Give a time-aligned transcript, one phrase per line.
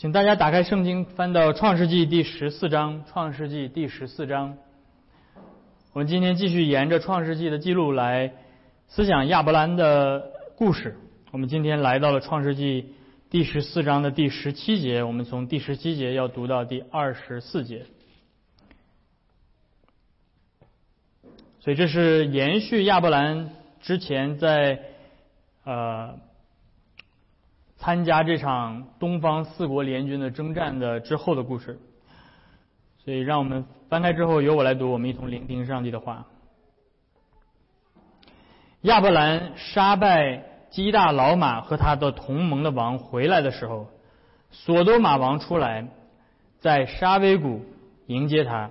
[0.00, 3.04] 请大家打开圣经，翻到创世纪第十四章。
[3.04, 4.56] 创世纪第十四章，
[5.92, 8.32] 我们今天继续沿着创世纪的记录来
[8.88, 10.96] 思想亚伯兰的故事。
[11.32, 12.94] 我们今天来到了创世纪
[13.28, 17.84] 第十四章的第十七节，我们从第十七节要读到第二十四节。
[21.58, 23.50] 所以这是延续亚伯兰
[23.82, 24.80] 之前在
[25.64, 26.29] 呃。
[27.80, 31.80] 参加这场东方四国联军的征战的之后的故事，
[32.98, 36.26] 所以让我们翻开之后由我来读，我们一同聆听上帝的话。
[38.82, 43.88] 亚伯兰杀败基大老马和他的同盟的王回来的时候，
[44.50, 45.88] 索多玛王出来，
[46.58, 47.62] 在沙威谷
[48.08, 48.70] 迎接他。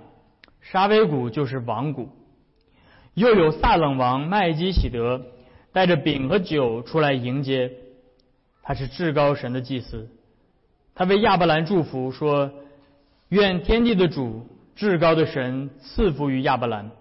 [0.61, 2.09] 沙威谷就是王谷。
[3.15, 5.25] 又有撒冷王麦基喜德
[5.73, 7.71] 带着饼和酒出来迎接。
[8.69, 10.11] 他是至高神的祭司，
[10.93, 12.51] 他为亚伯兰祝福说
[13.29, 14.45] ：“愿天地的主、
[14.75, 16.91] 至高的神赐福于亚伯兰。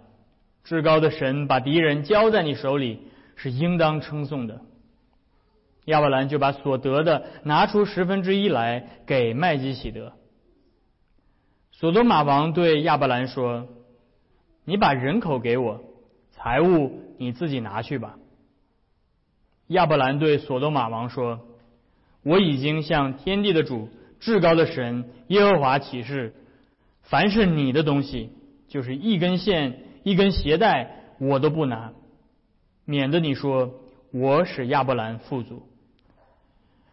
[0.65, 3.03] 至高的神把敌人交在你手里，
[3.37, 4.63] 是应当称颂的。”
[5.85, 10.15] 亚伯兰就把所得的拿出十分之一来给麦基喜德。
[11.73, 13.69] 索多玛王对亚伯兰说
[14.65, 15.85] ：“你把人口给我，
[16.31, 18.17] 财物你自己拿去吧。”
[19.69, 21.45] 亚伯兰对索多玛王说。
[22.23, 23.89] 我已经向天地的主、
[24.21, 26.35] 至高的神耶和华起誓，
[27.03, 28.31] 凡是你的东西，
[28.69, 31.93] 就是一根线、一根鞋带，我都不拿，
[32.85, 33.81] 免得你说
[34.13, 35.63] 我使亚伯兰富足。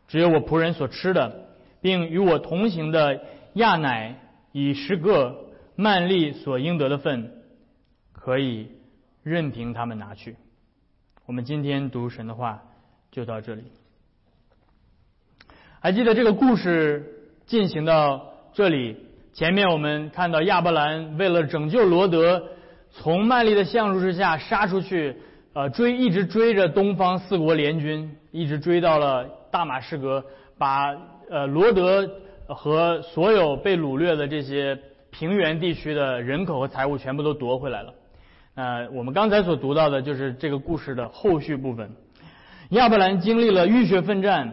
[0.08, 1.50] 只有我仆人所吃的，
[1.82, 3.24] 并与我同行的
[3.54, 4.20] 亚乃
[4.52, 7.32] 以十个曼利所应得的份，
[8.14, 8.70] 可以
[9.24, 10.36] 任凭他们拿去。
[11.26, 12.64] 我们今天读神的话
[13.12, 13.64] 就到这里。
[15.86, 17.06] 还记得这个故事
[17.46, 18.20] 进行到
[18.56, 18.98] 这里，
[19.34, 22.42] 前面我们看到亚伯兰为了拯救罗德，
[22.90, 25.16] 从曼利的橡树之下杀出去，
[25.54, 30.26] 呃，追一直追着东方四国联军，一直追到了大马士革，
[30.58, 30.88] 把
[31.30, 32.10] 呃罗德
[32.48, 34.76] 和所有被掳掠的这些
[35.12, 37.94] 平原地区的人口和财物全部都夺回来了。
[38.56, 41.92] 呃，我们刚才所读到的就是这个故事的后续部分。
[42.70, 44.52] 亚伯兰经历了浴血奋战。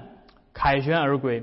[0.52, 1.42] 凯旋而归，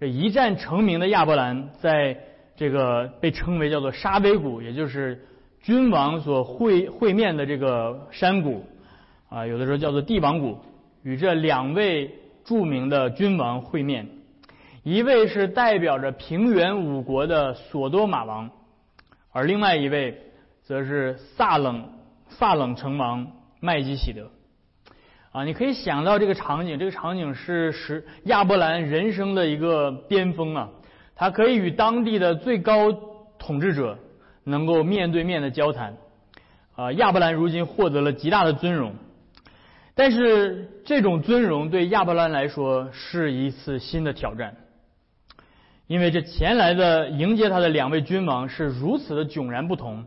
[0.00, 2.18] 这一战成名的亚伯兰，在
[2.56, 5.24] 这个被称为叫做沙威谷，也就是
[5.60, 8.64] 君王所会会面的这个山谷，
[9.28, 10.58] 啊，有的时候叫做帝王谷，
[11.02, 14.08] 与这两位著名的君王会面，
[14.82, 18.50] 一位是代表着平原五国的索多玛王，
[19.32, 20.22] 而另外一位
[20.62, 21.88] 则是萨冷
[22.28, 23.30] 萨冷城王
[23.60, 24.30] 麦基喜德。
[25.32, 30.70] 啊，你可以想到这个场景，这个场景是是亚伯兰人生的一个巅峰啊！
[31.14, 32.92] 他可以与当地的最高
[33.38, 33.96] 统治者
[34.42, 35.96] 能够面对面的交谈。
[36.74, 38.94] 啊，亚伯兰如今获得了极大的尊荣，
[39.94, 44.56] 但是这种尊荣对亚伯兰来说是一次新的挑战，
[45.86, 50.06] 因为这前来的迎接他的两位君王是如此的迥然不同，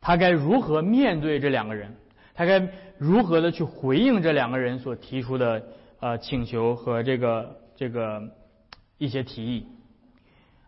[0.00, 1.96] 他该如何面对这两个人？
[2.40, 5.62] 他该如何的去回应这两个人所提出的
[6.00, 8.22] 呃请求和这个这个
[8.96, 9.66] 一些提议？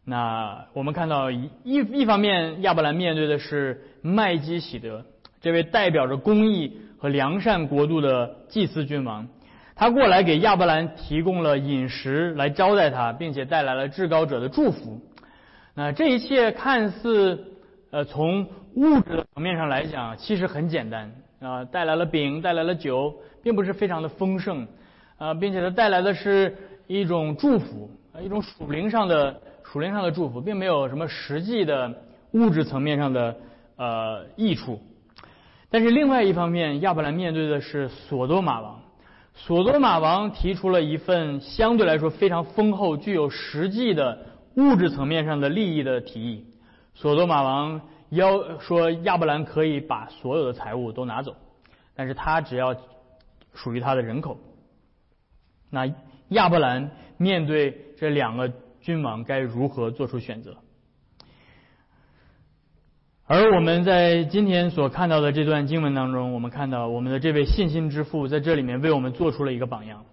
[0.05, 5.07] 那我们看到一一方面，亚伯兰面对的是麦基喜德
[5.41, 9.29] 这位代表着公义和良善国度的祭司君王，
[9.75, 15.01] 他过来给亚伯兰提供了饮食来招待他，并且带来了至高者的祝福。
[15.73, 17.47] 那这一切看似
[17.91, 21.11] 呃从物质的层面上来讲，其实很简单。
[21.43, 24.69] 啊，带来了饼，带来了酒，并不是非常的丰盛，
[25.19, 27.91] 啊，并且它带来的是一种祝福，
[28.23, 31.93] 一种属灵上的属灵上的祝福，并没有什么实际的
[32.31, 33.37] 物质层面上的
[33.77, 34.81] 呃益处。
[35.69, 38.81] 但是另外一方面，亚伯兰面对的是索多玛王，
[39.35, 44.17] 索多玛王提出了一份相对来说非常丰厚、具有实际的
[44.55, 46.47] 物质层面上的利益的提议，
[46.95, 47.81] 索多玛王。
[48.17, 51.35] 要说亚伯兰可以把所有的财物都拿走，
[51.95, 52.77] 但是他只要
[53.55, 54.39] 属于他的人口。
[55.71, 55.91] 那
[56.29, 60.57] 亚伯兰面对这两个君王该如何做出选择？
[63.25, 70.05] 而我们在今天所看到的这段经文当中，我们看到我们的这位信心之父在这里面为我们做出了一个榜样。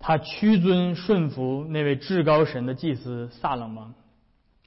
[0.00, 3.94] 他屈尊顺服那位至高神的祭司萨冷王，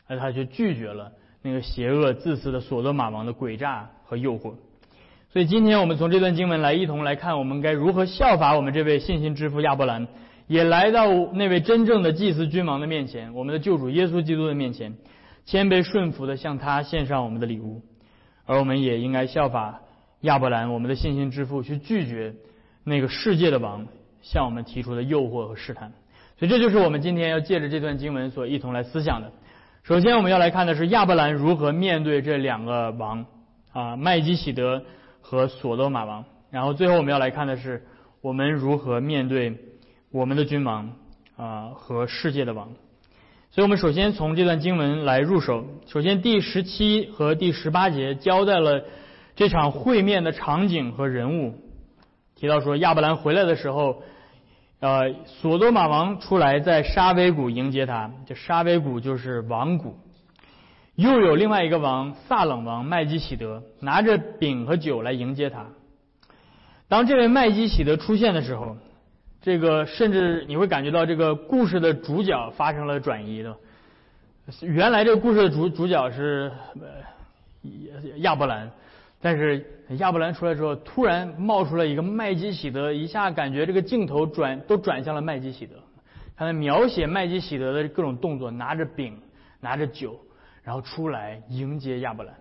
[0.08, 1.12] 而他却拒绝了。
[1.42, 4.56] 那个邪恶自私的索多玛王的诡诈和诱惑，
[5.32, 10.08] 所以今天我们从这段经文来一同来看，我们该如何效法我们这位信心之父亚伯兰，
[10.48, 14.96] 也来到那位真正的祭司君王的面前，我们的救主耶稣基督的面前，
[15.46, 17.82] 谦卑顺服的向他献上我们的礼物，
[18.46, 19.82] 而我们也应该效法
[20.22, 22.34] 亚伯兰，我们的信心之父，去拒绝
[22.84, 23.88] 那个世界的王
[24.22, 25.94] 向我们提出的诱惑和试探。
[26.38, 29.32] 所以这就是我们今天要借着这段经文所一同来思想的。
[29.84, 33.26] 首先我们要来看的是亚伯兰如何面对这两个王
[33.72, 34.84] 啊，麦基喜德
[35.20, 36.24] 和索多玛王。
[36.52, 37.84] 然后最后我们要来看的是
[38.22, 39.58] 我们如何面对
[40.12, 40.92] 我们的君王
[41.36, 42.68] 啊和世界的王。
[43.50, 45.66] 所以我们首先从这段经文来入手。
[45.88, 48.84] 首先第十七和第十八节交代了
[49.36, 51.56] 这场会面的场景和人物，
[52.36, 54.04] 提到说亚伯兰回来的时候。
[54.80, 59.98] 呃，索多玛王出来在沙威谷迎接他，这沙威谷就是王谷。
[60.96, 65.66] 又有另外一个王萨冷王麦基喜德拿着饼和酒来迎接他。
[66.88, 68.78] 当这位麦基喜德出现的时候，
[69.42, 73.56] 这个甚至你会感觉到这个故事的主角发生了转移的。
[74.62, 76.52] 原来这个故事的主主角是
[78.18, 78.72] 亚伯兰。
[79.22, 85.76] 但是亚伯兰出来之后，突然冒出了一个麦基喜德，一下感觉这个镜头转都转向了麦基喜德。
[86.38, 89.18] 他在描写麦基喜德的各种动作，拿着饼，
[89.60, 90.20] 拿着酒，
[90.64, 92.36] 然后出来迎接亚伯兰。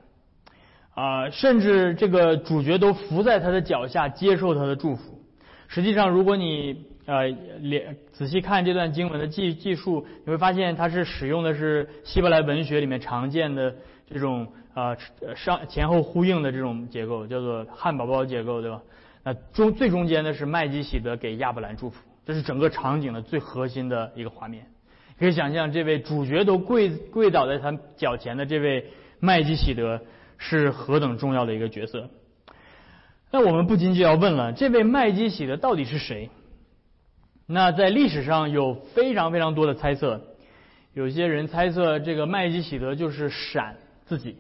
[0.95, 5.25] 啊，甚至这个主角都伏在他的脚下，接受他的祝福。
[5.69, 7.27] 实际上，如果你呃
[7.61, 13.75] 连仔细看这段经文的记记述，你会发现它是使用的是希伯来文学里面常见的
[14.09, 14.47] 这种。
[14.75, 14.97] 呃，
[15.35, 18.81] 上前后呼应的这种结构叫做汉堡包结构，对吧？
[19.25, 24.67] 那中最中间的是麦基喜德给亚伯兰祝福，这是整个场景的最核心的一个画面。
[25.19, 28.87] 可以想象，这位主角都跪跪倒在他脚前的这位
[29.19, 30.01] 麦基喜德
[30.37, 32.09] 是何等重要的一个角色。
[33.33, 36.31] 那我们不禁就要问了，这位麦基喜德到底是谁？
[37.51, 40.21] 那在历史上有非常非常多的猜测，
[40.93, 44.37] 有些人猜测这个麦基喜德就是闪自己。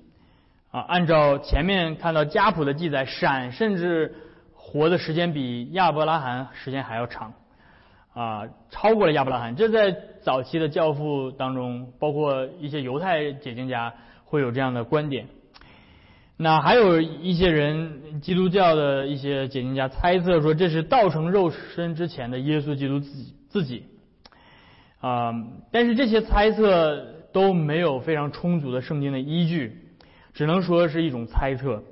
[0.70, 4.14] 啊，按照前面看到家谱的记载，闪甚至
[4.52, 7.32] 活的时间比亚伯拉罕时间还要长，
[8.12, 9.56] 啊，超过了亚伯拉罕。
[9.56, 9.90] 这在
[10.20, 13.94] 早期的教父当中，包括一些犹太解经家
[14.26, 15.26] 会有这样的观点。
[16.40, 23.82] 那还有一些人，基督教的一些解经家猜测说，这是道成肉身之前的耶稣基督自己自己。
[25.00, 25.32] 啊，
[25.72, 29.84] 但是这些猜测都没有非常充足的圣经的依据。
[30.32, 31.82] 只能说是一种猜测，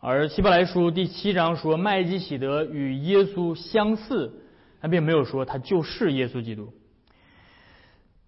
[0.00, 4.32] 而希伯来书第七章说麦基喜德与耶稣相似，
[4.80, 6.72] 他并没有说他就是耶稣基督。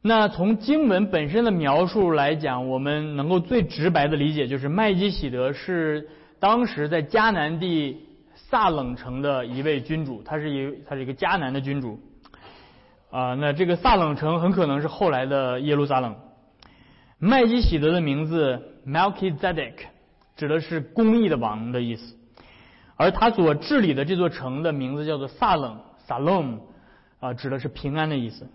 [0.03, 6.09] 那从经文本身的描述来讲，我们能够最直白的理解就是麦基喜德是
[6.39, 12.01] 当时在迦南地萨冷城的一位君主，他是一他是一个迦南的君主。
[13.11, 16.17] 啊，那这个萨冷城很可能是后来的耶路撒冷。
[17.19, 18.67] 麦基喜德的名字。
[18.87, 19.75] Melchizedek
[20.37, 22.17] 指的是公义的王的意思，
[22.97, 26.61] 而他所治理的这座城的名字叫做萨冷 （Salom），
[27.21, 28.49] 啊，指的是平安的意思。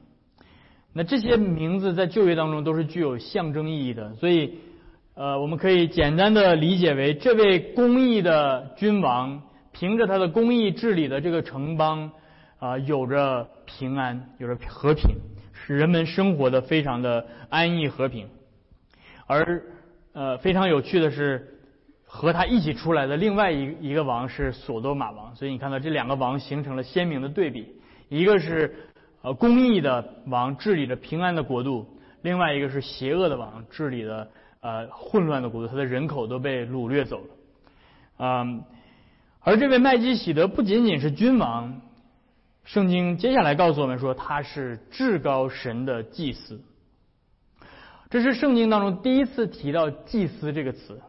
[0.98, 4.60] 那这些名字在旧约当中都是具有象征意义的，所以，
[5.14, 9.44] 呃，我们可以简单的理解为，这位公义的君王
[9.74, 12.10] 凭着他的公义治理的这个城邦，
[12.60, 15.18] 啊，有着平安，有着和平，
[15.52, 18.28] 使人们生活的非常的安逸和平，
[19.28, 19.62] 而。
[20.18, 21.60] 呃，非常有趣的是，
[22.06, 27.68] 和他一起出来的另外一一个王是索多玛王，所以你看到这两个王形成了鲜明的对比，
[28.08, 28.74] 一个是
[29.26, 31.88] 呃公义的王治理着平安的国度，
[32.22, 34.30] 另外一个是邪恶的王治理的
[34.62, 37.28] 呃混乱的国度，他的人口都被掳掠走了。
[38.20, 38.64] 嗯，
[39.40, 41.82] 而这位麦基喜德不仅仅是君王，
[42.66, 46.62] 圣经接下来告诉我们说他是至高神的祭司。
[48.12, 51.02] 这是圣经当中第一次提到“祭司”这个词，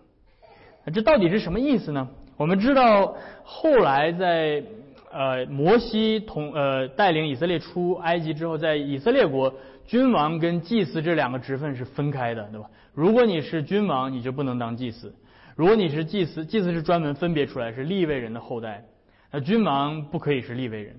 [0.94, 2.08] 这到底是什么意思呢？
[2.38, 4.64] 我们知道，后来在
[5.12, 9.54] 呃摩西同呃带领以色列出埃及之后，在以色列国，
[9.86, 12.68] 君王跟祭司这两个职分是分开的，对吧？
[12.94, 15.10] 如果你是君王，你就不能当祭司；
[15.54, 18.84] 如果你是祭司，祭司是专门分别出来是立位人的后代，
[19.30, 20.96] 那君王不可以是立位人。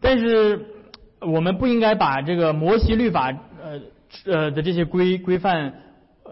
[0.00, 0.66] 但是
[1.20, 3.80] 我们不应该把这个摩西律法呃。
[4.24, 5.74] 呃的这些规规范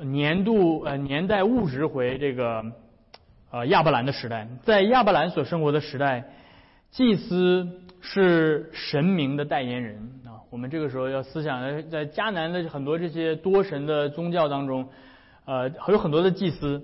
[0.02, 2.64] 年度呃年代物质回这个
[3.50, 6.24] 呃亚伯兰的时代，在亚伯兰所生活的时代，
[6.90, 7.68] 祭司
[8.00, 10.42] 是神明的代言人啊。
[10.50, 14.88] 我们这个时候要思想，在迦南的很多这些多神的宗教当中，
[15.44, 16.82] 呃有很多的祭司，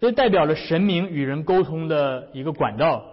[0.00, 3.04] 这代表了神明与人沟通的一个管道，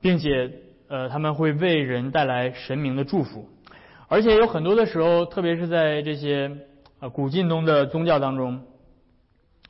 [0.00, 0.50] 并且
[0.88, 3.48] 呃，他们会为人带来神明的祝福，
[4.08, 6.50] 而且有很多的时候，特别是在这些
[7.00, 8.62] 呃古晋东的宗教当中，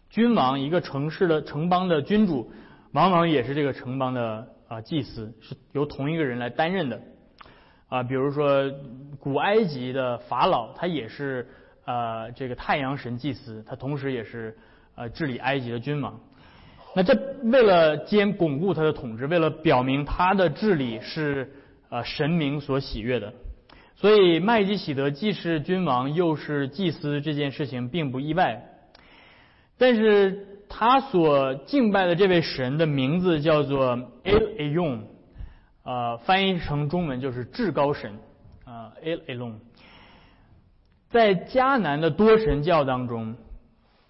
[0.08, 2.50] 君王一个城市的城邦的君主，
[2.92, 7.00] 往往也是这个城邦的啊祭司，是由同一个人来担任的
[7.88, 8.02] 啊。
[8.02, 8.72] 比如说
[9.20, 11.48] 古埃及的法老，他也是
[11.84, 14.56] 呃这个太阳神祭司，他同时也是
[14.94, 16.18] 呃治理埃及的君王。
[16.94, 21.52] 那这为了兼巩固他的统治，为了表明他的治理是
[21.90, 23.34] 呃神明所喜悦的，
[23.96, 28.64] 所以麦基喜德既是君王又是祭司这件事情并不意外。
[29.78, 35.04] 但是他所敬拜的这位神的名字叫做 El e l o n
[35.84, 38.18] 呃，翻译成中文就是至高神
[38.64, 39.54] 啊 El Elyon，
[41.10, 43.36] 在迦南的多神教当中。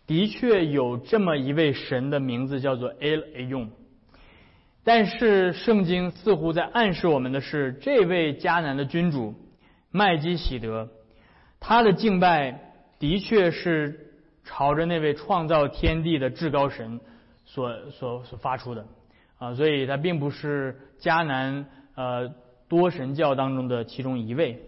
[0.06, 3.70] 的确有这么一位神的名字叫做 El e l o n
[4.84, 9.34] 但是圣经似乎在暗示我们的是，这位迦南的君主
[9.90, 10.88] 麦基喜德，
[11.58, 14.05] 他的敬拜的确是
[14.46, 17.00] 朝着那位创造天地的至高神
[17.44, 18.86] 所所所发出的
[19.38, 22.32] 啊，所以他并不是迦南呃
[22.68, 24.62] 多神教当中的其中一位。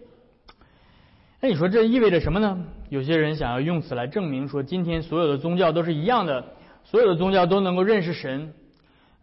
[1.41, 2.65] 那你说这意味着什么呢？
[2.89, 6.43] 有些人想要用此来证明说，今天所有的宗教都是一样的，
[6.83, 8.53] 所有的宗教都能够认识神，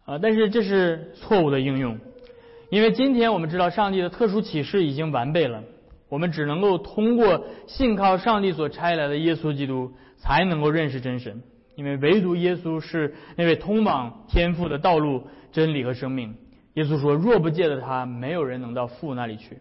[0.07, 1.99] 啊，但是这是错误的应用，
[2.71, 5.63] 因为今天我们知道上帝的特殊启示已经完备了，
[6.09, 11.43] 我们只能够通过信靠上帝所差来的耶稣基督，才能够认识真神，
[11.75, 16.35] 因为唯独耶稣是那位通往天父的道路、真理和生命。
[16.75, 19.59] 耶稣说：“若不借着他，没有人能到父那里去。”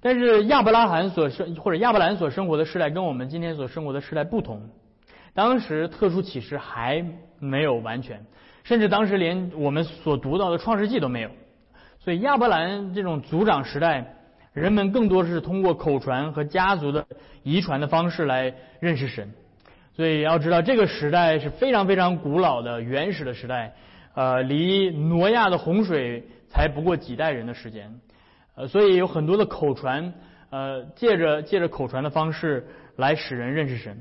[0.00, 4.68] 但是亚伯拉罕所生或者亚伯兰所生活的时代跟我们今天所生活的时代不同，
[5.32, 7.04] 当时特殊启示还
[7.38, 8.26] 没有完全，
[8.64, 11.30] 甚至当时连我们所读到的创世纪都没有，
[12.00, 14.14] 所以亚伯兰这种族长时代，
[14.54, 17.04] 人们更多是通过口传和家族的
[17.42, 19.32] 遗传的方式来认识神，
[19.94, 23.74] 所以要知道这个时代是非常非常古老的原始的时代，
[24.14, 28.00] 呃，离挪亚的洪水才不过几代人的时间。
[28.54, 30.14] 呃，所以有很多的口传，
[30.50, 34.00] 呃，借着借着口传的方式来使人认识神。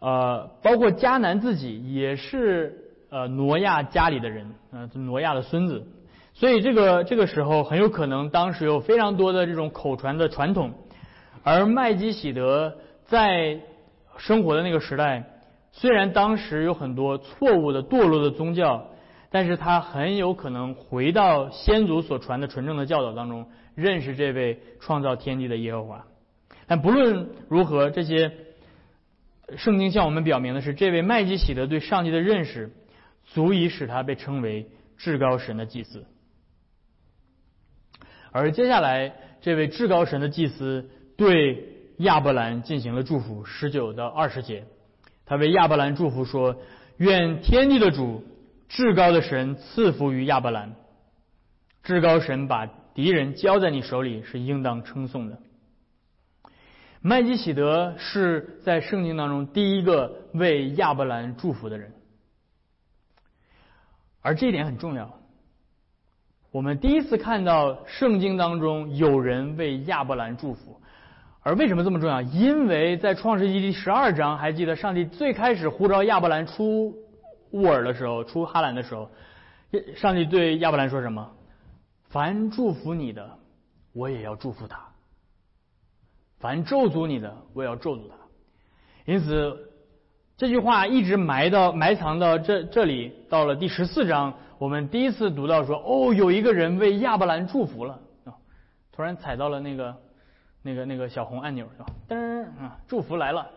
[0.00, 2.74] 呃，包括迦南自己也是
[3.10, 5.86] 呃挪亚家里的人，呃，挪亚的孙子。
[6.34, 10.74] 所以这个这个时候很有可能当时有非常多的这种口传的传统，
[11.42, 12.76] 而麦基喜德
[13.06, 13.60] 在
[14.18, 15.24] 生活的那个时代，
[15.72, 18.88] 虽然当时有很多错误的堕落的宗教。
[19.30, 26.06] 但是他很有可能回到先祖所传的纯正的教导当中，认识这位创造天地的耶和华。
[26.68, 28.30] 但不论如何，这些
[29.56, 32.70] 圣经向我们表明的是，这位麦基喜德对上帝的认识，
[33.24, 36.06] 足以使他被称为至高神的祭司。
[38.34, 44.64] 而接下来，这位至高神的祭司对亚伯兰进行了祝福，十九到二十节，
[45.24, 46.56] 他为亚伯兰祝福说
[46.98, 48.24] ：“愿天地的主。”
[48.66, 50.74] 至高的神赐福于亚伯兰，
[51.84, 55.38] 至高神把敌人交在你手里是应当称颂的。
[57.00, 61.92] 麦基喜德是在圣经当中第一个为亚伯兰祝福的人，
[64.22, 65.20] 而这一点很重要。
[66.54, 70.80] 我们第一次看到圣经当中有人为亚伯兰祝福，
[71.42, 72.22] 而为什么这么重要？
[72.22, 76.94] 因为在创世纪第十二章，还记得上帝最开始呼召亚伯兰出。
[77.50, 79.10] 乌尔的时候，出哈兰的时候，
[79.96, 81.28] 上帝对亚伯兰说什么？
[82.08, 83.28] 凡祝福你的，
[83.92, 84.76] 我也要祝福他；
[86.38, 88.14] 凡咒诅你的，我也要咒诅他。
[89.06, 89.72] 因此，
[90.36, 98.34] 这句话一直埋到埋藏到这这里，到了第十四章，我们第一次读到说：哦，有一个人为亚伯兰祝福了啊！
[98.92, 99.96] 突然踩到了那个
[100.62, 101.86] 那个那个小红按钮，是吧？
[102.08, 103.50] 噔啊，祝福来了。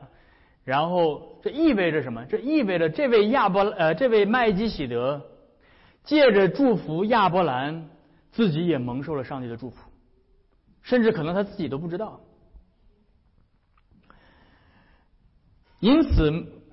[0.63, 2.25] 然后这意味着什么？
[2.25, 5.21] 这意味着这位亚伯呃，这位麦基喜德
[6.03, 7.89] 借着祝福亚伯兰，
[8.31, 9.77] 自己也蒙受了上帝的祝福，
[10.81, 12.19] 甚至可能他自己都不知道。
[15.79, 16.31] 因此，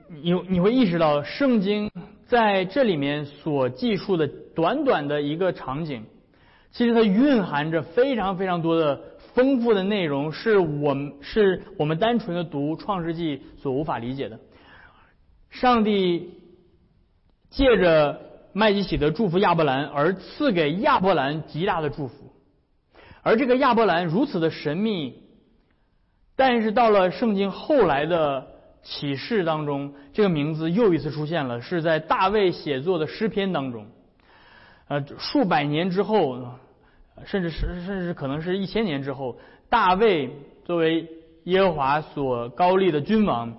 [0.08, 1.90] 你你会意识到，圣经
[2.26, 6.04] 在这里面所记述的短短的一个场景，
[6.72, 9.00] 其实它蕴含着非常非常多的。
[9.34, 14.38] 丰富的内容是我们是我们单纯的读创世纪所无法理解的。
[15.50, 16.34] 上帝
[17.50, 18.20] 借着
[18.52, 22.32] 麦基喜德祝福亚伯兰，而赐给亚伯兰极大的祝福。
[23.22, 25.24] 而这个亚伯兰如此的神秘，
[26.36, 28.46] 但是到了圣经后来的
[28.84, 33.86] 启示当中，这个名字又一次出现了，是在大卫写作的诗篇当中。
[34.86, 36.38] 呃，数百年之后，
[37.24, 39.38] 甚至是甚至可能是一千年之后，
[39.70, 40.30] 大卫
[40.64, 41.08] 作为
[41.44, 43.56] 耶和华所高立的君王，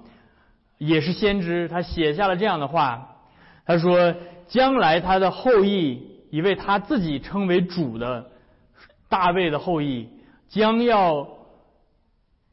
[0.78, 3.18] 也是先知，他写下了这样的话，
[3.66, 4.14] 他说
[4.48, 8.30] ：“将来他的后裔，一位他自己称为主的
[9.10, 10.10] 大卫的后裔，
[10.48, 11.28] 将要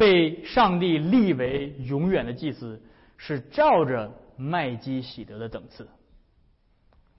[0.03, 2.83] 被上帝立为永远的祭司，
[3.17, 5.87] 是照着麦基喜德的等次。”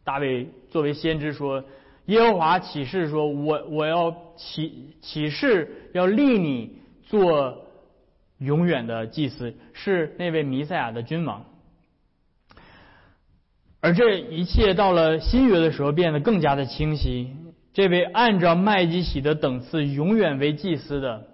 [0.03, 1.63] 大卫作为先知说
[2.07, 7.67] ：“耶和华启示说，我我要启启示要立你做
[8.39, 11.45] 永远的祭司，是那位弥赛亚的君王。”
[13.79, 17.33] 而这一切到了新约的时候变得更加的清晰。
[17.71, 21.27] 这位按照麦基喜德等次永远为祭司的，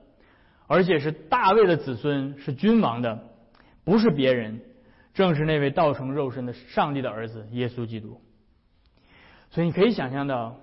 [0.70, 3.28] 而且是大卫的子孙，是君王的，
[3.84, 4.62] 不是别人，
[5.16, 8.22] 正是那位道成肉身的上帝的儿子耶稣基督。
[9.50, 10.58] 所以你可以想象到，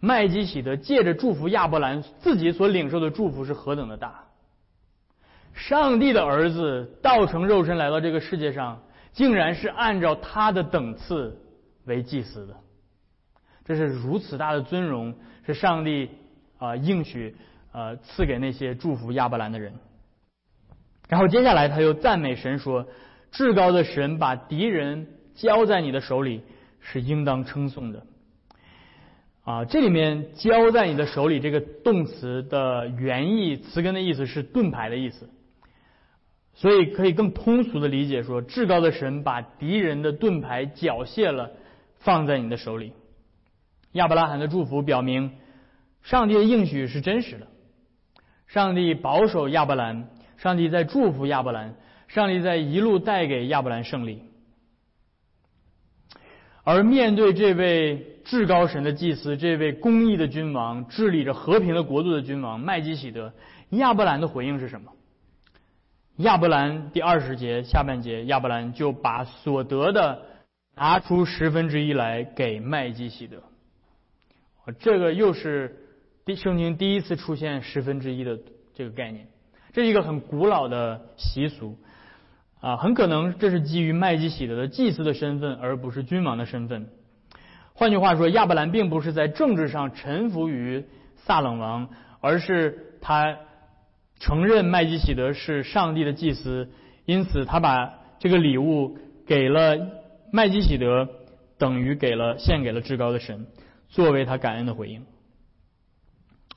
[0.00, 4.24] 麦基喜德借着祝福亚伯兰自己所领受的祝福是何等的大。
[5.52, 8.82] 上帝的儿子道成肉身来到这个世界上，
[9.12, 11.40] 竟然是按照他的等次
[11.84, 12.56] 为祭司的，
[13.64, 15.14] 这是如此大的尊荣，
[15.46, 16.10] 是上帝
[16.58, 17.36] 啊应许
[17.74, 19.74] 呃赐给那些祝福亚伯兰的人。
[21.08, 22.86] 然后接下来他又赞美神说
[23.30, 26.40] ：“至高的神把敌人交在你的手里，
[26.80, 28.06] 是应当称颂的。”
[29.44, 35.28] 啊，这里面交在你的手里这个动词的原意词根的意思是盾牌的意思，
[36.54, 41.50] 所以可以更通俗的理解说，至高的神把敌人的盾牌缴械了，
[41.98, 42.94] 放在你的手里。
[43.92, 45.32] 亚伯拉罕的祝福表明，
[46.02, 47.46] 上帝的应许是真实的，
[48.54, 50.06] 上帝保守亚伯兰，
[50.36, 51.74] 上帝在祝福亚伯兰，
[52.06, 54.22] 上帝在一路带给亚伯兰胜利。
[56.62, 63.32] 而面对这位至高神的祭司，这位公义的君王，治理着和平的国度的君王麦基喜德，
[63.70, 64.92] 亚伯兰的回应是什么？
[66.18, 70.22] 亚伯兰第二十节下半节，亚伯兰就把所得的
[70.76, 73.42] 拿出十分之一来给麦基喜德。
[74.78, 75.83] 这个又是
[76.24, 78.38] 第圣经第一次出现十分之一的
[78.74, 79.26] 这个概念，
[79.72, 81.76] 这是一个很古老的习俗。
[82.60, 86.88] 啊，很可能这是基于麦基喜德的祭司的身份，而不是君王的身份。
[87.74, 93.36] 换句话说，亚伯兰并不是在政治上臣服于撒冷王，而是他
[94.18, 96.70] 承认麦基喜德是上帝的祭司，
[97.04, 99.76] 因此他把这个礼物给了
[100.32, 101.06] 麦基喜德，
[101.58, 103.46] 等于给了献给了至高的神，
[103.90, 105.04] 作为他感恩的回应。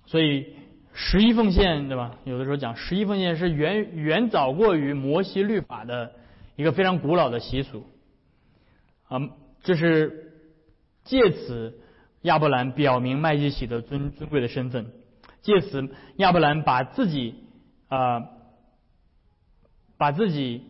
[0.07, 0.47] 所以。
[0.99, 2.17] 十一奉献，对吧？
[2.23, 6.11] 有的时候讲十一奉献是远远早过于摩西律法的
[6.55, 7.85] 一个非常古老的习俗，
[9.07, 9.19] 啊，
[9.61, 10.33] 这是
[11.03, 11.79] 借此
[12.23, 14.87] 亚伯兰表明麦基喜德尊尊贵的身份，
[15.43, 17.35] 借此亚伯兰把自己
[17.89, 18.29] 啊
[19.99, 20.63] 把自己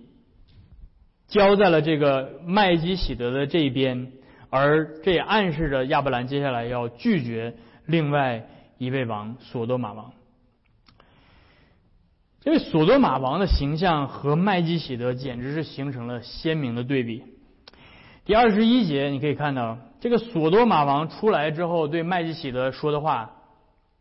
[1.30, 4.12] 交在了这个麦基喜德的这一边，
[4.50, 8.46] 而这也暗示着亚伯兰接下来要拒绝另外
[8.78, 10.12] 一位王索多玛王。
[12.44, 17.24] 因为索多玛王的形象和麦基喜德简直是形成了鲜明的对比。
[18.24, 23.32] 第二十一节你可以看到，这个索多玛王出来之后对麦基喜德说的话，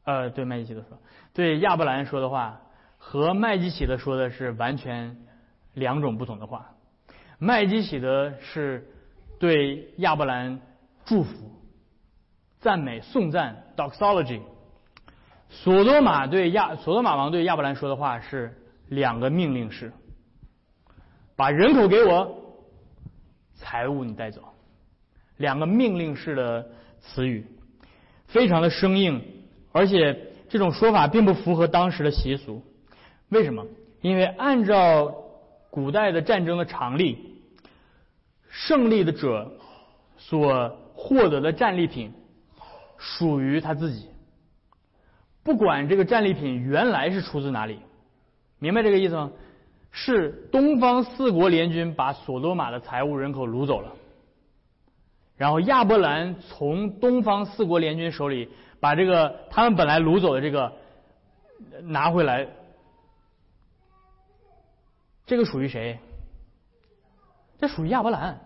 [0.05, 0.99] 呃，对麦基喜德说，
[1.33, 2.61] 对亚伯兰说的话，
[2.99, 5.17] 和麦基喜德说的是完全
[5.75, 6.71] 两种不同的话。
[7.39, 8.89] 麦基喜德是
[9.41, 10.61] 对亚伯兰
[11.05, 11.51] 祝福、
[12.61, 14.41] 赞美、颂赞 （doxology）。
[15.49, 18.57] 索多玛对亚索多玛王对亚伯兰说的话是
[18.89, 19.93] 两个命令式：
[21.37, 22.37] 把人口给我，
[23.55, 24.43] 财物你带走。
[25.37, 26.67] 两个命令式的
[26.99, 27.47] 词语，
[28.27, 29.23] 非常的生硬，
[29.71, 32.63] 而且这种说法并不符合当时的习俗。
[33.29, 33.67] 为什么？
[34.01, 35.15] 因为按照
[35.71, 37.43] 古代的战争的常例，
[38.49, 39.59] 胜利的者
[40.17, 42.13] 所获得的战利品
[42.97, 44.09] 属于他自己。
[45.47, 47.79] 不管这个战利品原来是出自哪里，
[48.59, 49.31] 明白这个意思吗？
[49.93, 53.93] 是东方四国联军把索多玛的财物人口掳走了，
[55.37, 60.73] 然后亚伯兰从东方四国联军手里把这个他们本来掳走的这个
[61.81, 62.49] 拿回来，
[65.27, 66.01] 这个属于谁？
[67.59, 68.41] 这属于亚伯兰，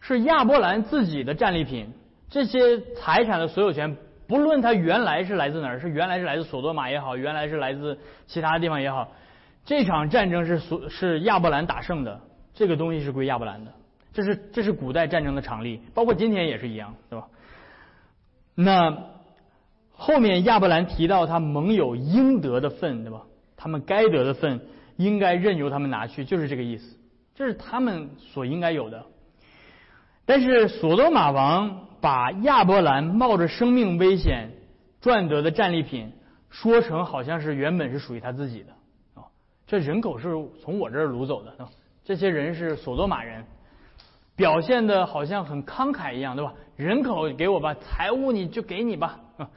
[0.00, 1.92] 是亚伯兰自己的战利品，
[2.28, 3.96] 这些财产的所有权。
[4.28, 9.08] 不论他原来是来自哪儿，是原来是来自索多玛也好，原来是来自其他地方也好，
[9.64, 12.20] 这场战争是索是亚伯兰打胜的，
[12.54, 13.72] 这个东西是归亚伯兰的，
[14.12, 17.26] 这是这是古代战争的常例，包括今天也是一样，对吧？
[18.54, 18.96] 那
[19.92, 23.22] 后面亚伯兰提到他盟友应得的份，对吧？
[23.56, 24.60] 他们该得的份
[24.96, 26.96] 应该任由他们拿去，就是这个意思。
[27.34, 29.06] 这是他们所应该有的。
[30.26, 34.50] 但是索多玛王把亚伯兰冒着生命危险
[35.00, 36.12] 赚得的战利品
[36.50, 38.72] 说成好像是原本是属于他自己的
[39.20, 39.26] 啊，
[39.66, 40.30] 这人口是
[40.62, 41.68] 从我这儿掳走的，
[42.04, 43.44] 这些人是索多玛人，
[44.34, 46.54] 表现的好像很慷慨一样，对吧？
[46.76, 49.50] 人口给我吧，财物你就给你吧啊，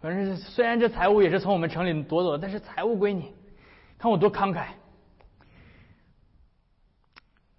[0.00, 3.32] 反正虽然这财物也是从我们城里夺走的，但是财物归你，
[3.96, 4.66] 看我多慷慨。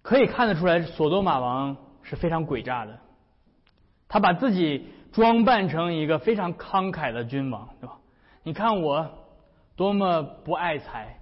[0.02, 2.96] 可以看得出来，索多玛王是非常诡诈的。
[4.08, 7.96] 他把自己装扮成一个非常慷慨的君王，对吧？
[8.42, 9.10] 你看我
[9.74, 11.18] 多么不爱财，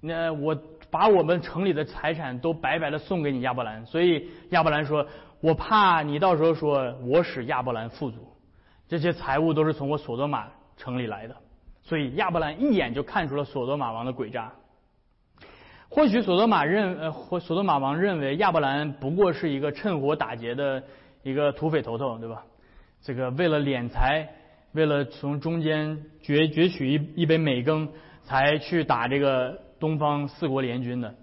[0.00, 0.56] 那我
[0.90, 3.84] 把我们城里的财产都白白的送给你亚伯兰。
[3.84, 5.06] 所以亚伯兰说
[5.40, 8.18] ：“我怕你到时候说我使亚伯兰富足，
[8.86, 11.34] 这些财物都是从我索多玛城里来的。”
[11.82, 14.52] 所以亚伯兰一眼就看出了索多玛王的诡诈。
[15.90, 20.84] 或许索多玛认呃，或索多玛王认为亚伯兰不过是一个趁火打劫的
[21.22, 22.44] 一个土匪头头，对吧？
[23.02, 24.28] 这个为了敛财，
[24.72, 27.88] 为了从中间攫攫取一一杯美羹，
[28.22, 31.14] 才去打这个东方四国联军的。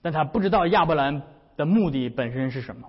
[0.00, 1.22] 但他不知道亚伯兰
[1.56, 2.88] 的目的本身是什么。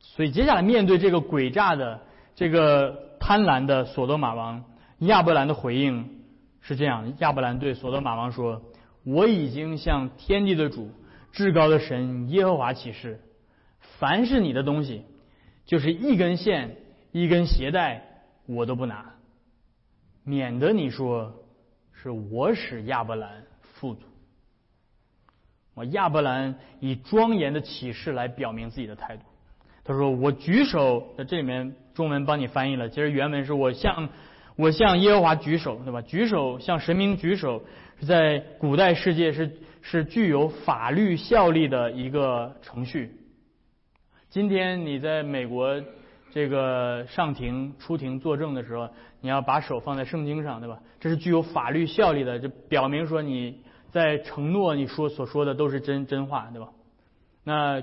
[0.00, 2.00] 所以接下来面对这个诡诈的、
[2.34, 4.64] 这个贪婪的索多玛王，
[5.00, 6.22] 亚伯兰的回应
[6.60, 8.62] 是这样：亚伯兰对索多玛王说。
[9.08, 10.90] 我已经向天地的主、
[11.30, 13.20] 至高的神耶和华起誓，
[13.98, 15.02] 凡是你的东西，
[15.64, 16.76] 就是一根线、
[17.12, 18.02] 一根鞋带，
[18.46, 19.14] 我都不拿，
[20.24, 21.34] 免得你说
[21.92, 24.00] 是我使亚伯兰富足。
[25.74, 29.22] 我亚伯兰以庄严的启示来表明自己的态度。
[29.84, 34.08] 他说：“我举手。”在这里面中文帮你翻译了，其实原文是我向
[34.56, 36.02] 我向耶和华举手，对吧？
[36.02, 37.62] 举手向神明举手。
[38.00, 43.14] 在古代世界是是具有法律效力的一个程序。
[44.36, 45.82] 今天你在美国
[46.30, 48.86] 这个上庭出庭作证的时候，
[49.22, 50.78] 你要把手放在圣经上，对吧？
[51.00, 56.68] 这是具有法律效力的，就表明说你在承诺你说所说的都是真真话，对吧？
[57.44, 57.82] 那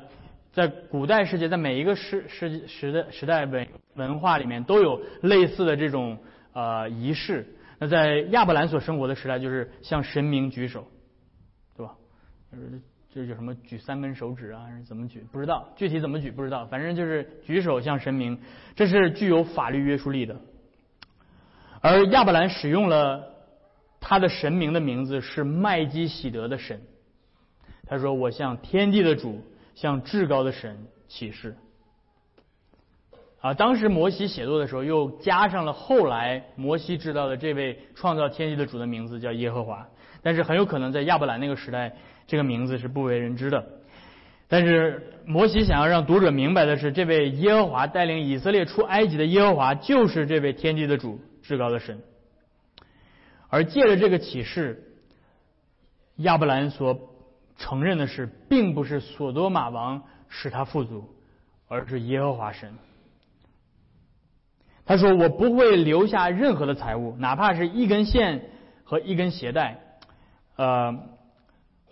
[0.52, 6.20] 在古代世界，在每一个时时时代时代文文化里面都有类似的这种
[6.54, 7.48] 呃仪式。
[7.80, 10.86] 那在亚伯兰所生活的时代，就是向神明举手，
[11.76, 11.96] 对吧？
[12.52, 12.80] 就是
[13.14, 13.54] 这叫什么？
[13.56, 15.24] 举三根手指啊，还是怎么举？
[15.32, 16.66] 不知道具体怎么举，不知道。
[16.66, 18.40] 反正就是举手向神明，
[18.76, 20.36] 这是具有法律约束力的。
[21.82, 23.24] 而亚伯兰使用了
[24.00, 26.82] 他的神明的名字是麦基喜德的神，
[27.86, 29.44] 他说：“我向天地的主，
[29.76, 31.56] 向至高的神起誓。”
[33.42, 39.86] 啊，当时摩西写作的时候，又加上了后来摩西知道的这位创造天地的主的名字，叫耶和华。
[40.22, 41.94] 但是很有可能在亚伯兰那个时代，
[42.28, 43.66] 这个名字是不为人知的。
[44.48, 52.00] 但是摩西想要让读者明白的是，这位耶和华带领以色列出埃及的耶和华，就是这位天地的主，至高的神。
[53.50, 54.84] 而借着这个启示，
[56.18, 57.00] 亚伯兰所
[57.58, 61.10] 承认的是，并不是索多玛王使他富足，
[61.68, 62.74] 而是耶和华神。
[64.86, 68.50] 他说：“我不会留下任何的财物，哪怕是一根线
[68.84, 69.80] 和一根鞋带。
[70.58, 71.00] 呃，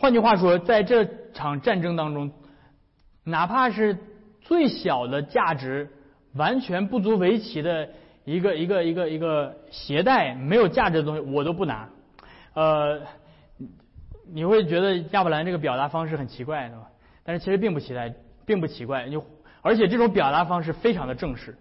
[0.01, 2.31] 换句话说，在这场战争当中，
[3.23, 3.99] 哪怕是
[4.41, 5.91] 最小的价值、
[6.33, 7.87] 完全不足为奇的
[8.25, 11.87] 一个一个一个一个鞋带，没有价值的东西，我都不拿。
[12.55, 13.01] 呃，
[14.33, 16.87] 你会觉得亚伯兰这个表达方式很奇怪，对吧？
[17.23, 18.11] 但是其实并不奇怪，
[18.43, 19.07] 并不奇怪。
[19.07, 19.23] 就
[19.61, 21.55] 而且这种表达方式非常的正式。”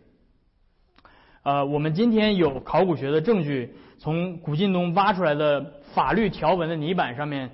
[1.45, 7.51] 呃，我们今天有考古学的证据，从古晋东挖出来的法律条文的泥板上面，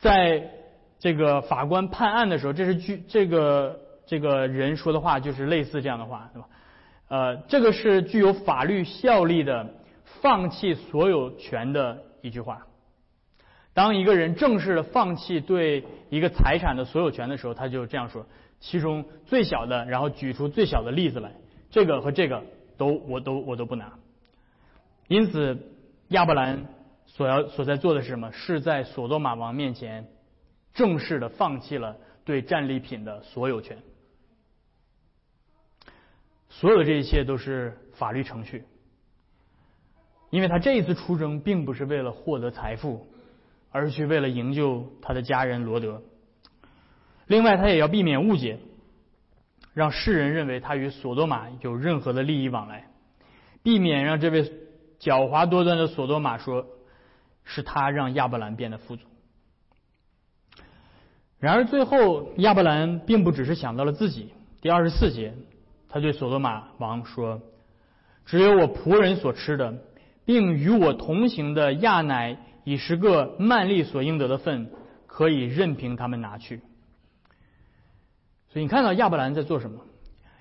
[0.00, 0.50] 在
[0.98, 6.48] 这个法官判案的时候，这是据这个这个人说的话，就是类似这样的话，对吧？
[7.08, 9.74] 呃，这个是具有法律效力的
[10.20, 12.66] 放弃所有权的一句话。
[13.72, 18.26] 当一个人正式的放弃对一个财产的所有权的时候，他就这样说：
[18.58, 21.32] 其中最小的，然后举出最小的例子来，
[21.70, 22.42] 这个和这个。
[22.80, 23.92] 都我都我都不拿，
[25.06, 25.58] 因此
[26.08, 26.64] 亚伯兰
[27.10, 28.32] 所要所在做的是什么？
[28.32, 30.08] 是在索多玛王面前
[30.72, 33.78] 正式的放弃了对战利品的所有权。
[36.48, 38.64] 所有的这一切都是法律程序，
[40.30, 43.06] 因为他这一次出征并不是为了获得财富，
[43.70, 46.02] 而是去为了营救他的家人罗德。
[47.26, 48.58] 另外，他也要避免误解。
[49.72, 52.88] 让世人认为他与索多玛有任何的利益往来，
[53.62, 54.42] 避免让这位
[54.98, 56.66] 狡猾多端的索多玛说
[57.52, 59.06] 是他让亚伯兰变得富足。
[61.40, 64.32] 然而最后亚伯兰并不只是想到了自己。
[64.60, 65.34] 第二十四节，
[65.88, 67.42] 他对索多玛王说
[68.24, 69.78] ：“只有我仆人所吃的，
[70.24, 74.70] 并与我同行的亚乃以十个曼利所应得的份，
[75.06, 76.60] 可以任凭他们拿去。”
[78.52, 79.80] 所以你看到亚伯兰在做什么？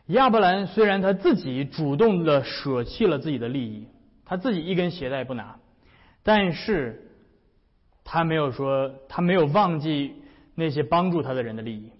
[0.08, 3.88] 亚伯兰虽然他自己主动的舍弃了自己的利益，
[4.26, 5.59] 他自己一根鞋带不拿，
[6.24, 7.12] 但是
[8.04, 10.16] 他没有说他没有忘记
[10.56, 11.92] 那些帮助他的人的利益，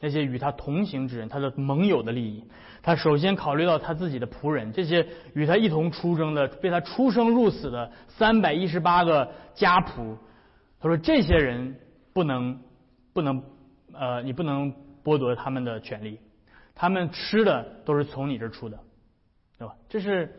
[0.00, 2.44] 那些与他同行之人，他的盟友的利益。
[2.82, 10.16] 他首先考虑到他自己的仆人，这些与他一同出征的、被他出生入死的三百一十八个家仆。
[10.80, 11.76] 他说：“这些人
[12.12, 12.58] 不能，
[13.12, 13.42] 不能，
[13.92, 16.20] 呃，你不能。”剥夺他们的权利，
[16.74, 18.78] 他们吃的都是从你这出的，
[19.58, 19.74] 对吧？
[19.88, 20.30] 这是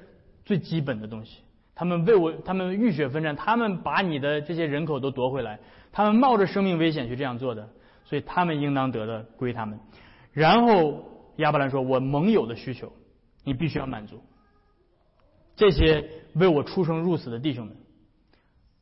[0.45, 1.39] 最基本的东西。
[1.81, 5.59] 他们为我，他们浴血奋战，他们把你的这些人口都夺回来，
[5.91, 7.69] 他们冒着生命危险去这样做的，
[8.05, 9.79] 所以他们应当得的归他们。
[10.31, 11.03] 然后
[11.37, 12.93] 亚伯兰说：“我盟友的需求，
[13.43, 14.21] 你必须要满足。
[15.55, 17.75] 这些为我出生入死的弟兄们，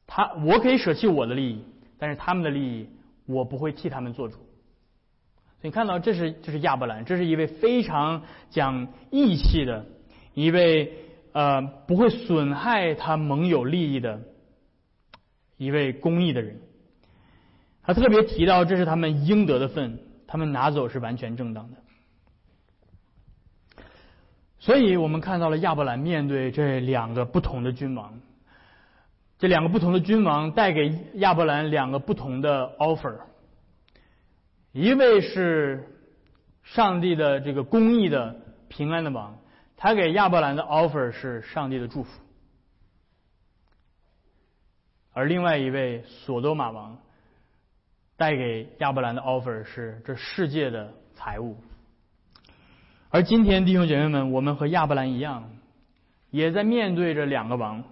[0.06, 1.64] 他我可以舍弃我的利益，
[2.00, 2.90] 但是他们的利益，
[3.28, 4.40] 我不会替他们做主。”
[5.62, 9.86] 所以看到这是这是亚伯兰，这是一位非常讲义气的
[10.34, 14.22] 一位呃不会损害他盟友利益的
[15.58, 16.60] 一位公义的人。
[17.84, 21.78] 他特别提到这是他们应得的份，他们拿走是完全正当的。
[24.60, 28.20] 所以我们看到了亚伯兰面对这两个不同的君王，
[29.40, 33.16] 这两个不同的君王带给亚伯兰两个不同的 offer。
[34.72, 35.88] 一位是
[36.62, 38.36] 上帝的这个公义的
[38.68, 39.39] 平安的王，
[39.82, 42.12] 他给亚伯兰的 offer 是上帝的祝福；
[45.14, 46.98] 而另外一位索多玛王
[48.18, 51.56] 带给亚伯兰的 offer 是这世界的财物。
[53.10, 55.50] 而今天弟兄姐妹们，我们和亚伯兰一样，
[56.30, 57.86] 也在面对着两个王，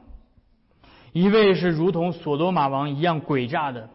[1.14, 3.90] 一位是如同索多玛王一样诡诈的。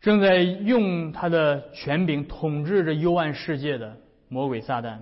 [0.00, 3.98] 正在用他的权柄统治着幽暗世界的
[4.28, 5.00] 魔鬼撒旦，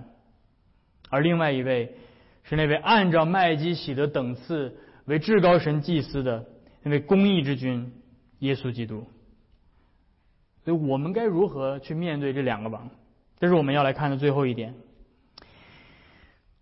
[1.09, 1.95] 而另外一位
[2.43, 6.45] 是那位按照麦基喜德等次为至高神祭司的
[6.83, 7.91] 那位公义之君
[8.39, 9.05] 耶稣基督。
[10.63, 12.89] 所以我们该如何去面对这两个王？
[13.39, 14.73] 这是我们要来看的最后一点。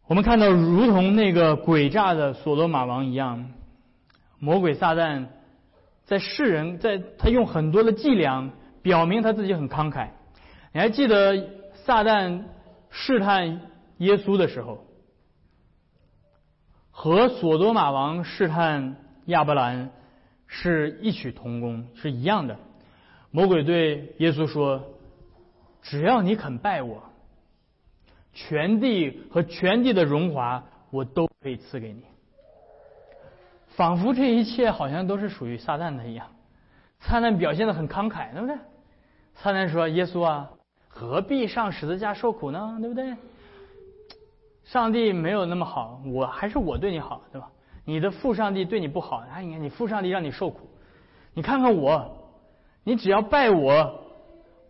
[0.08, 3.52] 我们看到，如同那个诡诈的所罗马王一样，
[4.40, 5.28] 魔鬼撒旦。
[6.06, 8.52] 在世人，在他用很多的伎俩
[8.84, 10.10] 表明他自己很慷慨。
[10.72, 12.44] 你还记得撒旦
[12.92, 13.60] 试探
[13.98, 14.86] 耶稣的时候，
[16.92, 19.92] 和索多玛王试探亚伯兰
[20.48, 22.58] 是异曲同工，是一样的。
[23.32, 24.84] 魔鬼对耶稣说
[25.84, 27.04] ：“只要你肯拜我，
[28.34, 32.04] 全地和全地的荣华，我都可以赐给你。”
[33.76, 36.28] 仿佛这一切好像都是属于撒旦的一样，
[37.02, 38.56] 撒旦表现的很慷慨，对不对？
[39.34, 40.50] 撒旦说：“耶稣啊，
[40.88, 42.78] 何必上十字架受苦呢？
[42.80, 43.14] 对不对？
[44.66, 47.50] 上帝没有那么好，我还是我对你好，对吧？
[47.86, 50.68] 你的父上帝对你不好，哎，你看你父上帝让你受苦，
[51.34, 52.18] 你看看我，
[52.84, 54.04] 你只要拜我，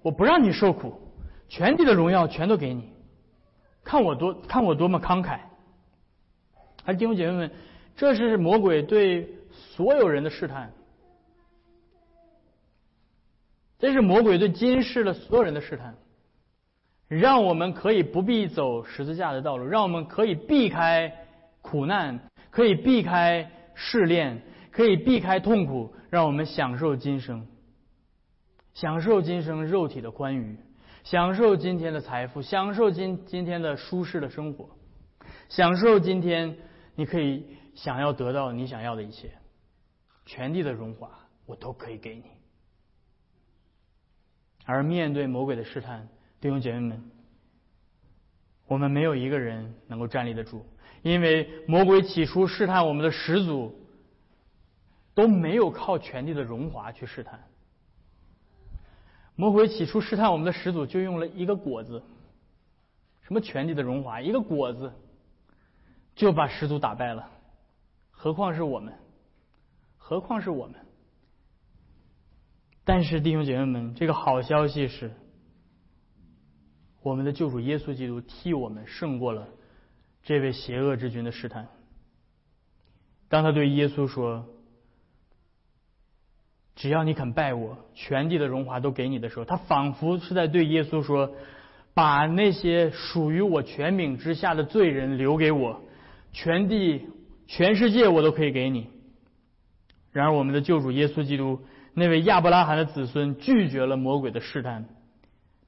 [0.04, 1.02] 我不让你受苦，
[1.50, 2.94] 全地的荣耀全都给你，
[3.84, 5.40] 看我多看我多么慷慨。”
[6.86, 7.52] 还，弟兄姐妹们。
[7.98, 10.70] 这是魔鬼对所有人的试探，
[13.80, 15.96] 这是魔鬼对今世的所有人的试探，
[17.08, 21.28] 让我们可以不必走十字架的道路，让我们可以避开
[21.62, 24.42] 苦难，可以避开试炼，
[24.72, 27.48] 可以避开痛苦，让我们享受今生，
[28.74, 30.58] 享受今生肉体的欢愉，
[31.04, 34.70] 享受今天的财富，享受今今天的舒适的生活，
[35.50, 36.58] 享受今天
[36.96, 37.46] 你可以。
[37.76, 39.34] 想要得到你想要的一切，
[40.26, 41.12] 全地的荣华，
[41.46, 42.24] 我都可以给你。
[44.64, 46.08] 而面对魔鬼的试探，
[46.42, 47.12] 弟兄姐妹们，
[48.68, 50.66] 我们没有一个人能够站立得住，
[51.02, 53.74] 因为魔鬼起初试探我们的始祖，
[55.14, 57.44] 都没有靠全地的荣华去试探。
[59.36, 62.02] 魔鬼起初试探我们的始祖，就用了一个果子，
[63.22, 64.94] 什么全地的荣华，一个果子，
[66.16, 67.30] 就把始祖打败了。
[68.12, 68.94] 何况是我们，
[69.98, 70.76] 何况是我们。
[72.84, 75.12] 但是弟兄姐妹们，这个好消息是，
[77.06, 79.48] 我们的救主耶稣基督替我们胜过了
[80.24, 81.68] 这位邪恶之君的试探。
[83.30, 84.48] 当他对耶稣说
[86.76, 91.32] ：“只要你肯拜我，全地的荣华都给你的时候，他仿佛是在对耶稣说：
[91.94, 95.84] 把那些属于我权柄之下的罪人留给我，
[96.34, 97.06] 全地、
[97.46, 98.88] 全世界我都可以给你。
[100.12, 101.60] 然而，我们的救主耶稣基督，
[101.94, 104.86] 那位亚伯拉罕的子孙，拒绝了魔鬼的试探。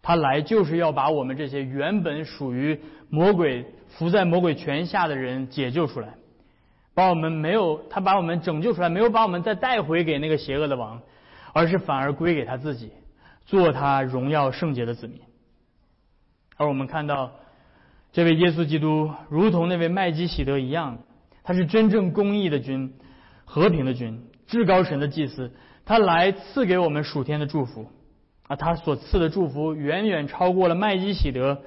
[0.01, 2.79] 他来就是要把我们这些原本属于
[3.09, 6.15] 魔鬼、伏在魔鬼权下的人解救出来。”
[6.93, 10.99] 把我们没有，他把我们拯救出来，没有把我们再带回给那个邪恶的王，
[11.53, 12.91] 而是反而归给他自己，
[13.45, 15.21] 做他荣耀圣洁的子民。
[16.55, 17.33] 而我们看到，
[18.11, 20.97] 这位耶稣基督如同那位麦基喜德一样，
[21.43, 22.95] 他是真正公义的君，
[23.45, 25.51] 和平的君，至高神的祭司，
[25.85, 27.91] 他来赐给我们属天的祝福
[28.47, 28.55] 啊！
[28.55, 31.61] 他所赐的祝福远远超过了麦基喜德，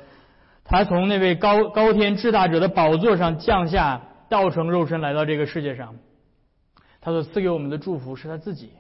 [0.65, 4.03] 他从那位高高天至大者的宝座上降下。
[4.31, 5.97] 道成肉身来到这个世界上，
[7.01, 8.71] 他所赐给我们的祝福是他自己，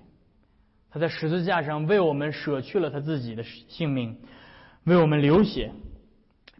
[0.92, 4.16] 他在十字架上为我们舍去了他自己的性命，
[4.84, 5.72] 为我们流血，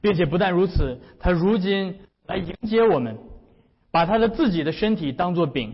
[0.03, 3.17] 并且不但如此，他如今来迎接我们，
[3.93, 5.73] 把他的自己的身体当做饼，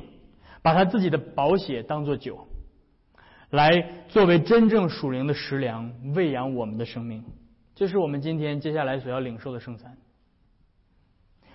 [0.60, 2.46] 把他自己的宝血当做酒，
[3.50, 7.24] 来作为真正属灵的食粮，喂养我们的生命。
[7.74, 9.96] 这是我们今天接下来所要领受的圣餐，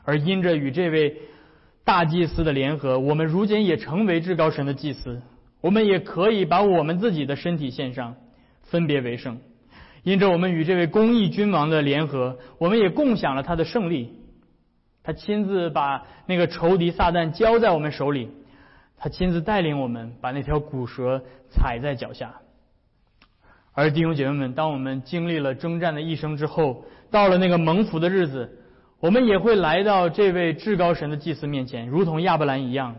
[0.04, 1.18] 而因着与这位。
[1.84, 5.20] 大祭司的联合，我们如今也成为至高神的祭司。
[5.62, 8.16] 我们也可以把我们自己的身体献上，
[8.62, 9.40] 分别为圣。
[10.04, 14.14] 因着我们与这位公义君王的联合，我们也共享了他的胜利。
[15.02, 18.30] 他亲自把那个仇敌撒旦交在我们手里，
[19.04, 22.36] 他亲自带领我们把那条古蛇踩在脚下。
[23.74, 28.60] 而弟兄姐妹们，当我们经历了征战的一生之后，到了那个蒙福的日子。
[29.00, 32.96] 我们也会来到这位至高神的祭司面前，如同亚伯兰一样。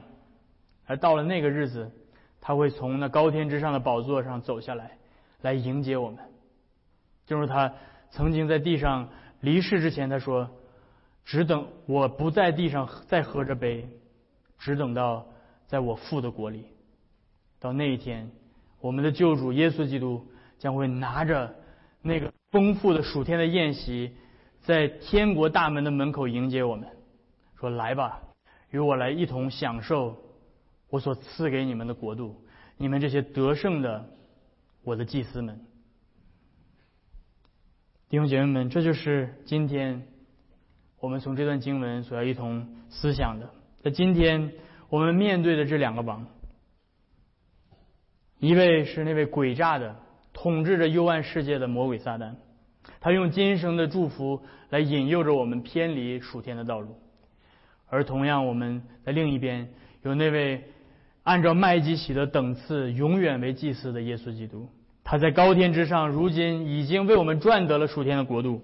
[0.84, 1.92] 而到了那个日子，
[2.40, 4.98] 他会从那高天之上的宝座上走下来，
[5.42, 6.18] 来迎接我们。
[7.28, 7.72] 正如他
[8.10, 10.50] 曾经在地上离世之前，他说
[11.24, 13.88] ：“只等我不在地上再喝着杯，
[14.58, 15.24] 只等到
[15.72, 16.66] 在我父的国里。
[17.58, 18.30] 到那一天，
[18.78, 20.26] 我们的救主耶稣基督
[20.58, 21.56] 将会拿着
[22.02, 24.14] 那个丰富的暑天的宴席。”
[24.60, 26.86] 在天国大门的门口迎接我们，
[27.58, 28.20] 说：“来吧，
[28.70, 30.16] 与我来一同享受
[30.90, 32.44] 我所赐给你们的国度，
[32.76, 34.08] 你们这些得胜的
[34.84, 35.58] 我的祭司们。”
[38.10, 40.06] 弟兄姐妹们，这就是今天
[41.00, 43.50] 我们从这段经文所要一同思想的。
[43.82, 44.52] 在今天
[44.92, 46.26] 我们面对的这两个王，
[48.38, 49.96] 一位是那位诡诈的
[50.34, 52.34] 统治着幽暗世界的魔鬼撒旦。
[53.00, 56.94] 他用今生的祝福来引诱着我们偏离属天的道路，
[57.86, 59.70] 而同样我们在另一边
[60.02, 60.62] 有那位
[61.22, 64.68] 按照麦基喜的等次永远为祭司的耶稣基督，
[65.04, 68.60] 他在高天之上，如今已经为我们赚得了属天的国度。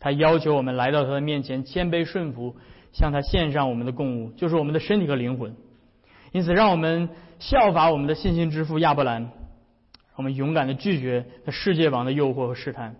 [0.00, 2.56] 他要求我们来到他的面前，谦卑顺服，
[2.92, 5.54] 向他献上我们的供物，就是我们的身体和灵魂。
[6.32, 9.30] 因此，让我们效法我们的信心之父亚伯兰，
[10.16, 12.96] 我们勇敢的拒绝那世界王的诱惑和试探。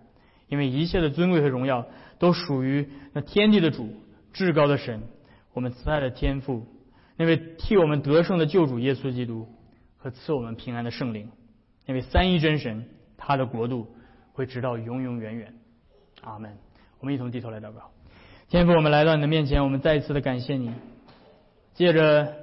[0.47, 1.85] 因为一切的尊贵和荣耀
[2.19, 3.89] 都属于那天地的主、
[4.33, 5.01] 至高的神，
[5.53, 6.65] 我们慈爱的天父，
[7.15, 9.47] 那位替我们得胜的救主耶稣基督
[9.97, 11.29] 和赐我们平安的圣灵，
[11.85, 13.87] 那位三一真神，他的国度
[14.33, 15.53] 会直到永永远远。
[16.21, 16.57] 阿门。
[16.99, 17.89] 我们一同低头来祷告。
[18.51, 20.73] 天父，我们来到你的面前，我们再一次的感谢你，
[21.73, 22.35] 借着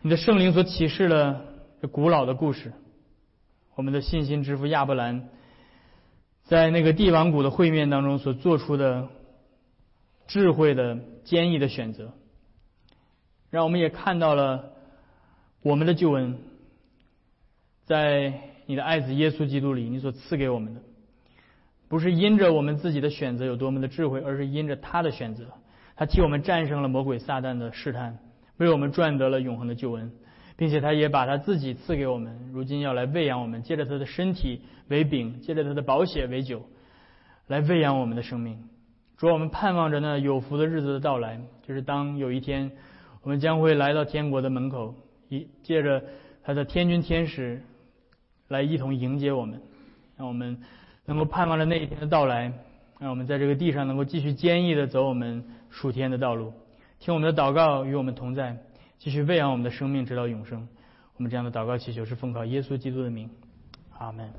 [0.00, 1.44] 你的圣灵所启示了
[1.82, 2.72] 这古老的故事，
[3.74, 5.28] 我们的信心之父亚伯兰。
[6.44, 9.08] 在那个帝王谷的会面当中所做出的
[10.26, 12.14] 智慧的坚毅的选择，
[13.50, 14.72] 让我们也看到了
[15.60, 16.38] 我们的救恩，
[17.84, 18.32] 在
[18.64, 20.80] 你的爱子耶稣基督里，你所赐给我们的，
[21.88, 25.46] 不是因着我们自己的选择有多么的智慧，而是因着他的选择，
[25.96, 28.18] 他替我们战胜了魔鬼撒旦的试探，
[28.56, 30.10] 为我们赚得了永恒的救恩。
[30.56, 36.62] 并且他也把他自己赐给我们，如今要来喂养我们，借着他的身体为饼，借着他的宝血为酒，
[37.48, 38.56] 来喂养我们的生命。
[39.16, 42.70] 主，我们盼望着那有福的日子的到来，就是当有一天
[43.22, 44.94] 我们将会来到天国的门口，
[45.28, 46.04] 一借着
[46.44, 47.60] 他的天君天使
[48.46, 49.60] 来一同迎接我们，
[50.16, 50.56] 让我们
[51.06, 52.52] 能够盼望着那一天的到来，
[52.98, 56.52] 让我们在这个地上能够继续坚毅的走我们数天的道路。
[56.98, 58.56] 听我们的祷告，与我们同在。
[58.98, 60.66] 继续喂养我们的生命，直到永生。
[61.16, 63.28] 我们这样的祷告祈求是奉靠耶稣基督的名，
[63.98, 64.32] 阿门。